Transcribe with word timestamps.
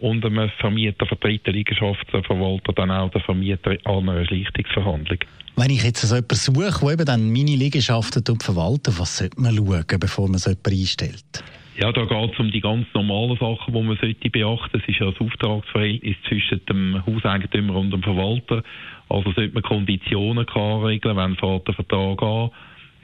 und 0.00 0.24
einem 0.24 0.48
Vermieter, 0.60 1.06
vertritt 1.06 1.46
der 1.46 1.54
Liegenschaftsverwalter 1.54 2.72
dann 2.72 2.90
auch 2.90 3.10
der 3.10 3.20
Vermieter 3.22 3.76
an 3.84 4.08
einer 4.08 4.24
Schlichtungsverhandlung. 4.26 5.18
Wenn 5.56 5.70
ich 5.70 5.82
jetzt 5.82 6.02
so 6.02 6.14
jemanden 6.14 6.36
suche, 6.36 6.80
der 6.80 6.92
eben 6.92 7.04
dann 7.04 7.32
meine 7.32 7.56
Liegenschaften 7.56 8.22
verwaltet, 8.38 8.96
was 8.98 9.18
sollte 9.18 9.40
man 9.40 9.56
schauen, 9.56 9.98
bevor 9.98 10.28
man 10.28 10.38
so 10.38 10.50
jemanden 10.50 10.80
einstellt? 10.80 11.42
Ja, 11.80 11.92
da 11.92 12.06
geht 12.06 12.32
es 12.32 12.40
um 12.40 12.50
die 12.50 12.60
ganz 12.60 12.88
normalen 12.92 13.38
Sachen, 13.38 13.72
die 13.72 13.82
man 13.82 13.96
sollte 13.98 14.30
beachten. 14.30 14.80
Es 14.80 14.88
ist 14.88 14.98
ja 14.98 15.12
das 15.12 15.20
Auftragsverhältnis 15.20 16.16
zwischen 16.26 16.60
dem 16.66 17.06
Hauseigentümer 17.06 17.76
und 17.76 17.92
dem 17.92 18.02
Verwalter. 18.02 18.64
Also 19.08 19.30
sollte 19.30 19.54
man 19.54 19.62
Konditionen 19.62 20.44
klar 20.44 20.84
regeln, 20.84 21.16
wenn 21.16 21.36
fährt 21.36 21.68
der 21.68 21.74
Vertrag 21.74 22.20
an. 22.20 22.50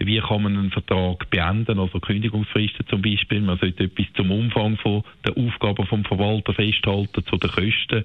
Wie 0.06 0.20
kann 0.20 0.42
man 0.42 0.56
einen 0.56 0.70
Vertrag 0.70 1.28
beenden, 1.30 1.78
also 1.78 2.00
Kündigungsfristen 2.00 2.86
zum 2.88 3.02
Beispiel. 3.02 3.41
Man 3.41 3.58
sollte 3.58 3.84
etwas 3.84 4.06
zum 4.14 4.30
Umfang 4.30 4.77
von 4.78 5.02
der 5.24 5.36
Aufgaben 5.36 5.86
vom 5.86 6.05
Verwalter 6.05 6.52
festhalten, 6.55 7.24
zu 7.27 7.36
den 7.36 7.50
Kosten 7.50 8.05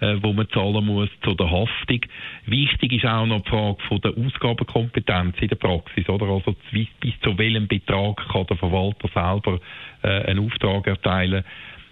äh, 0.00 0.16
wo 0.22 0.32
man 0.32 0.48
zahlen 0.50 0.84
muss, 0.84 1.08
zu 1.24 1.34
der 1.34 1.50
Haftung. 1.50 2.00
Wichtig 2.46 2.92
ist 2.92 3.04
auch 3.04 3.26
noch 3.26 3.42
die 3.42 3.50
Frage 3.50 3.78
von 3.88 4.00
der 4.00 4.12
Ausgabenkompetenz 4.16 5.36
in 5.40 5.48
der 5.48 5.56
Praxis, 5.56 6.08
oder? 6.08 6.26
Also 6.26 6.54
bis, 6.70 6.88
zu 7.22 7.36
welchem 7.36 7.66
Betrag 7.66 8.16
kann 8.28 8.46
der 8.46 8.56
Verwalter 8.56 9.08
selber 9.12 9.60
äh, 10.02 10.30
einen 10.30 10.46
Auftrag 10.46 10.86
erteilen. 10.86 11.44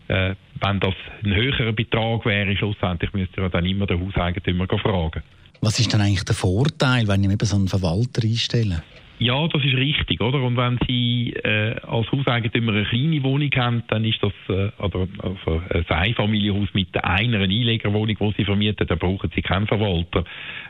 Äh, 0.09 0.35
wenn 0.61 0.81
das 0.81 0.95
ein 1.25 1.35
höherer 1.35 1.73
Betrag 1.73 2.25
wäre, 2.25 2.57
schlussendlich 2.57 3.13
müsste 3.13 3.41
ja 3.41 3.49
dann 3.49 3.67
immer 3.67 3.87
der 3.87 3.99
Hauseigentümer 3.99 4.67
fragen. 4.69 5.23
Was 5.61 5.81
ist 5.81 5.93
denn 5.93 6.01
eigentlich 6.01 6.25
der 6.25 6.35
Vorteil, 6.35 7.09
wenn 7.09 7.25
ich 7.25 7.31
eben 7.31 7.47
so 7.47 7.57
einen 7.57 7.67
Verwalter 7.67 8.23
einstelle? 8.23 8.83
Ja, 9.19 9.49
das 9.49 9.65
ist 9.65 9.75
richtig, 9.75 10.21
oder? 10.21 10.43
Und 10.43 10.59
wenn 10.59 10.79
Sie 10.87 11.33
äh, 11.33 11.75
als 11.87 12.13
Hauseigentümer 12.13 12.73
eine 12.73 12.85
kleine 12.85 13.23
Wohnung 13.23 13.51
haben, 13.57 13.83
dann 13.89 14.05
ist 14.05 14.23
das 14.23 14.33
äh, 14.49 14.71
oder, 14.79 15.09
also 15.23 15.63
ein 15.71 15.87
Einfamilienhaus 15.89 16.69
mit 16.75 16.95
einer 17.03 17.41
Einlegerwohnung, 17.41 18.15
die 18.15 18.35
Sie 18.37 18.45
vermieten, 18.45 18.87
dann 18.87 18.99
brauchen 18.99 19.31
Sie 19.35 19.41
keinen 19.41 19.67
Verwalter. 19.67 20.25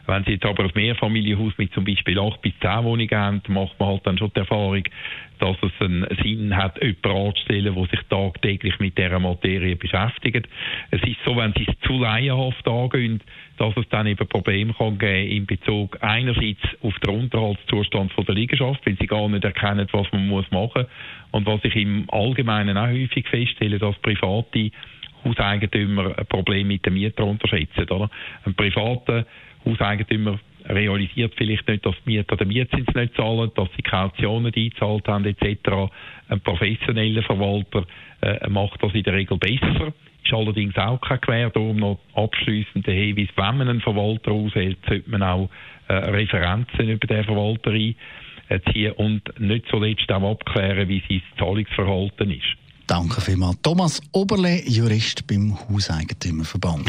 Wenn 0.07 0.23
Sie 0.25 0.33
jetzt 0.33 0.45
aber 0.45 0.63
ein 0.63 0.71
Mehrfamilienhaus 0.73 1.55
mit 1.59 1.73
zum 1.75 1.85
Beispiel 1.85 2.21
acht 2.21 2.41
bis 2.41 2.53
zehn 2.61 2.85
Wohnungen 2.85 3.11
haben, 3.11 3.43
macht 3.49 3.81
man 3.81 3.89
halt 3.89 4.07
dann 4.07 4.17
schon 4.17 4.31
die 4.33 4.39
Erfahrung, 4.39 4.85
dass 5.39 5.57
es 5.63 5.73
einen 5.81 6.07
Sinn 6.23 6.57
hat, 6.57 6.83
jemanden 6.83 7.27
anzustellen, 7.29 7.75
der 7.75 7.85
sich 7.87 8.01
tagtäglich 8.09 8.79
mit 8.79 8.97
dieser 8.99 9.19
Materie 9.19 9.77
beschäftigt. 9.77 10.49
Es 10.91 11.03
ist 11.03 11.19
so, 11.25 11.37
wenn 11.37 11.53
Sie 11.55 11.67
es 11.69 11.79
zu 11.87 11.99
laienhaft 11.99 12.67
angehen, 12.67 13.21
dass 13.59 13.77
es 13.77 13.89
dann 13.91 14.07
eben 14.07 14.27
Probleme 14.29 14.75
kann 14.75 14.99
geben 14.99 15.31
in 15.31 15.47
Bezug 15.47 15.99
einerseits 16.03 16.61
auf 16.83 16.99
den 17.01 17.15
Unterhaltszustand 17.15 18.13
der 18.27 18.35
Liegenschaft, 18.35 18.85
weil 18.87 18.97
Sie 18.99 19.07
gar 19.07 19.29
nicht 19.29 19.45
erkennen, 19.45 19.87
was 19.93 20.11
man 20.13 20.27
muss 20.27 20.51
machen 20.51 20.87
und 21.31 21.47
was 21.47 21.65
ich 21.65 21.77
im 21.77 22.05
Allgemeinen 22.11 22.77
auch 22.77 22.89
häufig 22.89 23.29
feststelle, 23.29 23.79
dass 23.79 23.97
private 23.99 24.71
Hauseigentümer 25.25 26.17
ein 26.17 26.27
Problem 26.27 26.69
mit 26.69 26.87
den 26.87 26.95
Mietern 26.95 27.29
unterschätzen. 27.29 27.89
Oder? 27.91 28.11
Ein 28.45 28.55
privater 28.55 29.27
Hauseigentümer 29.65 30.39
realisiert 30.69 31.35
vielleicht 31.37 31.67
nicht, 31.69 31.85
dass 31.85 31.95
die 32.05 32.11
Mieter 32.11 32.37
den 32.37 32.49
Mietzins 32.49 32.87
nicht 32.95 33.15
zahlen, 33.15 33.51
dass 33.55 33.69
sie 33.77 33.83
Kautionen 33.83 34.53
eingezahlt 34.55 35.07
haben 35.09 35.25
etc. 35.25 35.91
Ein 36.29 36.41
professioneller 36.41 37.23
Verwalter 37.23 37.85
äh, 38.23 38.49
macht 38.49 38.83
das 38.83 38.93
in 38.95 39.03
der 39.03 39.15
Regel 39.15 39.39
besser. 39.39 39.93
Ist 40.25 40.33
allerdings 40.33 40.77
auch 40.77 41.01
kein 41.01 41.21
Quer, 41.21 41.51
darum 41.51 41.77
noch 41.77 42.01
abschliessend 42.15 42.87
der 42.87 42.95
Hinweis, 42.95 43.29
wenn 43.37 43.59
man 43.59 43.69
einen 43.69 43.81
Verwalter 43.81 44.33
aushält, 44.33 44.79
sollte 44.89 45.09
man 45.11 45.23
auch 45.23 45.49
äh, 45.89 45.95
Referenzen 45.95 46.89
über 46.89 47.07
den 47.07 47.25
Verwalter 47.25 47.71
einziehen 47.71 48.93
und 48.93 49.23
nicht 49.39 49.67
zuletzt 49.69 50.11
auch 50.11 50.33
abklären, 50.33 50.89
wie 50.89 51.03
sein 51.09 51.23
Zahlungsverhalten 51.39 52.31
ist. 52.31 52.57
Danke 52.87 53.21
vielmals. 53.21 53.61
Thomas 53.63 54.01
Oberle, 54.13 54.63
Jurist 54.65 55.27
beim 55.27 55.57
Hauseigentümerverband. 55.69 56.89